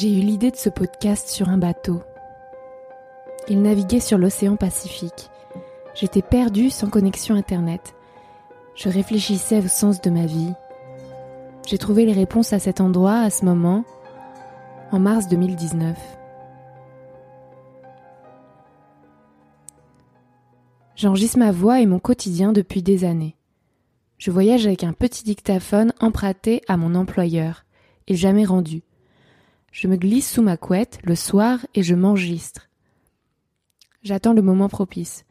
[0.00, 2.04] J'ai eu l'idée de ce podcast sur un bateau.
[3.48, 5.28] Il naviguait sur l'océan Pacifique.
[5.92, 7.96] J'étais perdue sans connexion Internet.
[8.76, 10.52] Je réfléchissais au sens de ma vie.
[11.66, 13.84] J'ai trouvé les réponses à cet endroit, à ce moment,
[14.92, 15.98] en mars 2019.
[20.94, 23.34] J'enregistre ma voix et mon quotidien depuis des années.
[24.16, 27.64] Je voyage avec un petit dictaphone emprunté à mon employeur
[28.06, 28.84] et jamais rendu.
[29.72, 32.68] Je me glisse sous ma couette le soir et je m'enregistre.
[34.02, 35.24] J'attends le moment propice.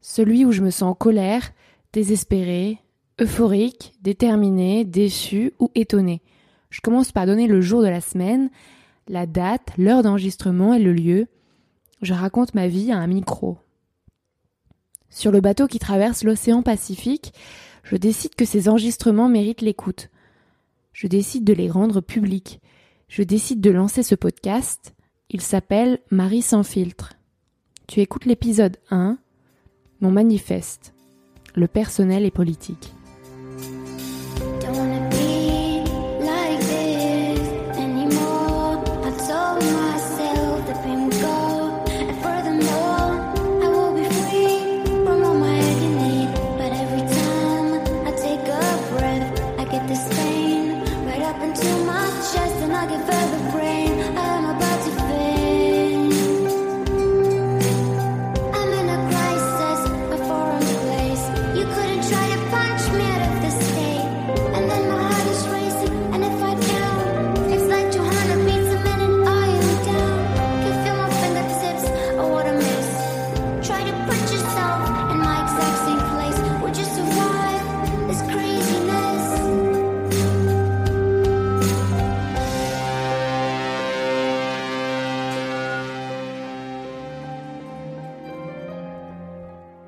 [0.00, 1.52] Celui où je me sens en colère,
[1.92, 2.78] désespéré,
[3.20, 6.22] euphorique, déterminé, déçu ou étonné.
[6.70, 8.50] Je commence par donner le jour de la semaine,
[9.08, 11.26] la date, l'heure d'enregistrement et le lieu.
[12.02, 13.58] Je raconte ma vie à un micro.
[15.08, 17.32] Sur le bateau qui traverse l'océan Pacifique,
[17.84, 20.10] je décide que ces enregistrements méritent l'écoute.
[20.92, 22.60] Je décide de les rendre publics.
[23.08, 24.94] Je décide de lancer ce podcast.
[25.30, 27.14] Il s'appelle Marie sans filtre.
[27.86, 29.18] Tu écoutes l'épisode 1,
[30.00, 30.94] mon manifeste.
[31.54, 32.92] Le personnel est politique.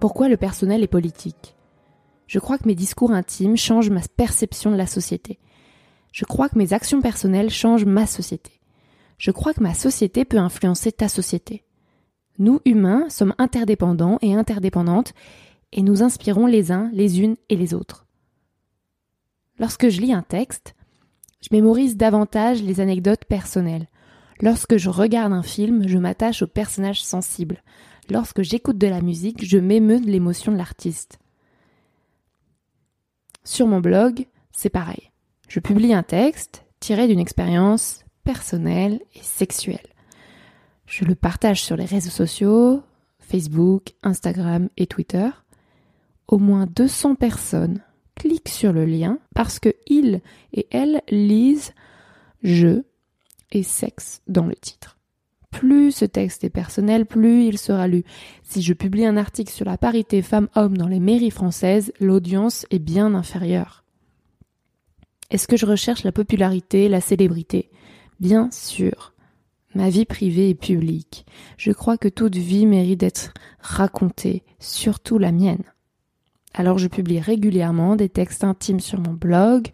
[0.00, 1.54] Pourquoi le personnel est politique?
[2.26, 5.38] Je crois que mes discours intimes changent ma perception de la société.
[6.12, 8.52] Je crois que mes actions personnelles changent ma société.
[9.18, 11.64] Je crois que ma société peut influencer ta société.
[12.38, 15.12] Nous, humains, sommes interdépendants et interdépendantes,
[15.72, 18.06] et nous inspirons les uns, les unes et les autres.
[19.58, 20.74] Lorsque je lis un texte,
[21.42, 23.88] je mémorise davantage les anecdotes personnelles.
[24.40, 27.62] Lorsque je regarde un film, je m'attache aux personnages sensibles.
[28.08, 31.18] Lorsque j'écoute de la musique, je m'émeus de l'émotion de l'artiste.
[33.44, 35.10] Sur mon blog, c'est pareil.
[35.48, 39.86] Je publie un texte tiré d'une expérience personnelle et sexuelle.
[40.98, 42.82] Je le partage sur les réseaux sociaux,
[43.20, 45.28] Facebook, Instagram et Twitter.
[46.26, 47.80] Au moins 200 personnes
[48.16, 50.22] cliquent sur le lien parce que ils
[50.52, 51.72] et elles lisent
[52.42, 52.82] je
[53.52, 54.98] et sexe dans le titre.
[55.52, 58.02] Plus ce texte est personnel, plus il sera lu.
[58.42, 62.80] Si je publie un article sur la parité femmes-hommes dans les mairies françaises, l'audience est
[62.80, 63.84] bien inférieure.
[65.30, 67.70] Est-ce que je recherche la popularité, la célébrité?
[68.18, 69.12] Bien sûr.
[69.74, 71.26] Ma vie privée est publique.
[71.56, 75.64] Je crois que toute vie mérite d'être racontée, surtout la mienne.
[76.54, 79.68] Alors je publie régulièrement des textes intimes sur mon blog,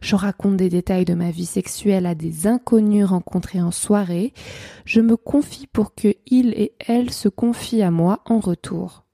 [0.00, 4.34] je raconte des détails de ma vie sexuelle à des inconnus rencontrés en soirée,
[4.84, 9.04] je me confie pour que ils et elles se confient à moi en retour.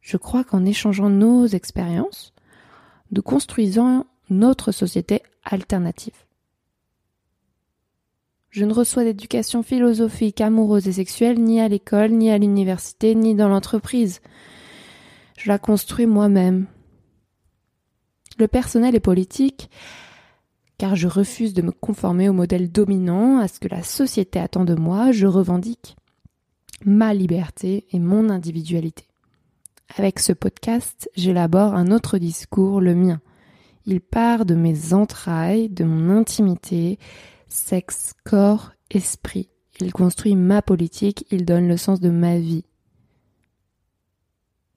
[0.00, 2.32] Je crois qu'en échangeant nos expériences,
[3.10, 6.14] nous construisons notre société alternative.
[8.50, 13.36] Je ne reçois d'éducation philosophique, amoureuse et sexuelle ni à l'école, ni à l'université, ni
[13.36, 14.20] dans l'entreprise.
[15.38, 16.66] Je la construis moi-même.
[18.38, 19.70] Le personnel est politique,
[20.78, 24.64] car je refuse de me conformer au modèle dominant, à ce que la société attend
[24.64, 25.96] de moi, je revendique
[26.84, 29.04] ma liberté et mon individualité.
[29.96, 33.20] Avec ce podcast, j'élabore un autre discours, le mien.
[33.86, 36.98] Il part de mes entrailles, de mon intimité,
[37.50, 39.50] sexe, corps, esprit.
[39.80, 42.64] Il construit ma politique, il donne le sens de ma vie.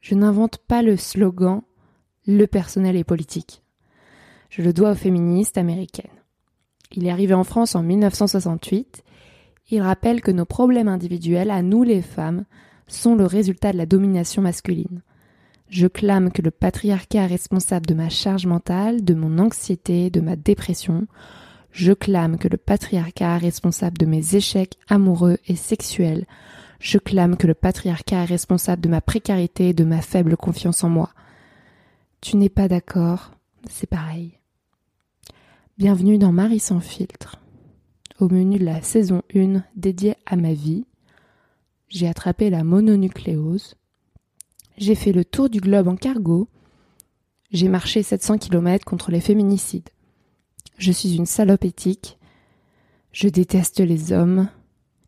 [0.02, 1.62] Je n'invente pas le slogan
[2.26, 3.64] Le personnel est politique.
[4.50, 6.12] Je le dois aux féministes américaines.
[6.92, 9.04] Il est arrivé en France en 1968.
[9.72, 12.46] Il rappelle que nos problèmes individuels, à nous les femmes,
[12.88, 15.02] sont le résultat de la domination masculine.
[15.70, 20.22] Je clame que le patriarcat est responsable de ma charge mentale, de mon anxiété, de
[20.22, 21.08] ma dépression.
[21.74, 26.26] Je clame que le patriarcat est responsable de mes échecs amoureux et sexuels,
[26.84, 30.84] je clame que le patriarcat est responsable de ma précarité et de ma faible confiance
[30.84, 31.12] en moi.
[32.20, 33.32] Tu n'es pas d'accord,
[33.70, 34.38] c'est pareil.
[35.78, 37.40] Bienvenue dans Marie sans filtre.
[38.20, 40.86] au menu de la saison 1 dédiée à ma vie.
[41.88, 43.76] J'ai attrapé la mononucléose.
[44.78, 46.50] J'ai fait le tour du globe en cargo.
[47.50, 49.90] J'ai marché 700 km contre les féminicides.
[50.78, 52.18] Je suis une salope éthique.
[53.12, 54.50] Je déteste les hommes.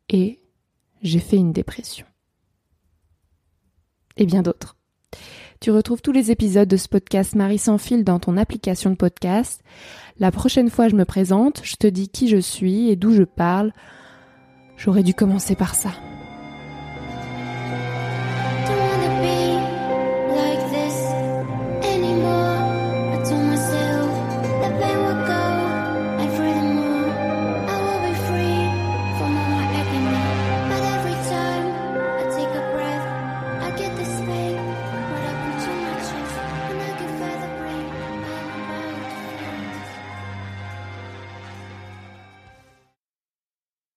[0.09, 0.39] Et
[1.01, 2.05] j'ai fait une dépression.
[4.17, 4.77] Et bien d'autres.
[5.59, 8.95] Tu retrouves tous les épisodes de ce podcast Marie sans fil dans ton application de
[8.95, 9.61] podcast.
[10.19, 13.23] La prochaine fois je me présente, je te dis qui je suis et d'où je
[13.23, 13.73] parle.
[14.77, 15.91] J'aurais dû commencer par ça.